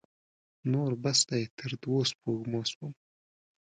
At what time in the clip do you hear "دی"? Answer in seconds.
1.29-1.43